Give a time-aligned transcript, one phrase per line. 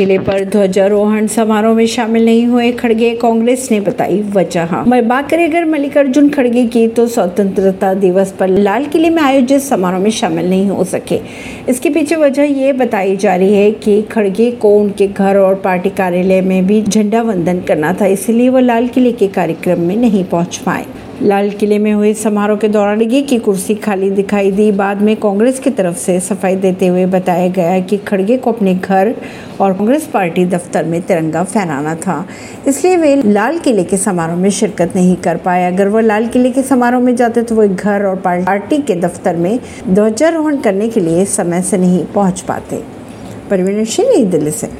[0.00, 4.70] किले पर ध्वजारोहण समारोह में शामिल नहीं हुए खड़गे कांग्रेस ने बताई वजह।
[5.02, 10.00] बात करें अगर मल्लिकार्जुन खड़गे की तो स्वतंत्रता दिवस पर लाल किले में आयोजित समारोह
[10.00, 11.18] में शामिल नहीं हो सके।
[11.68, 15.90] इसके पीछे वजह ये बताई जा रही है कि खड़गे को उनके घर और पार्टी
[15.90, 20.24] कार्यालय में भी झंडा वंदन करना था, इसलिए वो लाल किले के कार्यक्रम में नहीं
[20.24, 20.86] पहुँच पाए।
[21.22, 25.14] लाल किले में हुए समारोह के दौरान ये की कुर्सी खाली दिखाई दी। बाद में
[25.16, 29.14] कांग्रेस की तरफ़ से सफ़ाई देते हुए बताया गया कि खड़गे को अपने घर
[29.60, 32.24] और कांग्रेस पार्टी दफ्तर में तिरंगा फहराना था।
[32.68, 36.50] इसलिए वे लाल किले के समारोह में शिरकत नहीं कर पाए। अगर वह लाल किले
[36.50, 39.58] के समारोह में जाते तो वो घर और पार्टी के दफ्तर में
[39.88, 42.82] ध्वजारोहण करने के लिए समय से नहीं पहुँच पाते।
[43.50, 44.70] परवीन सिंह, नई दिल्ली से।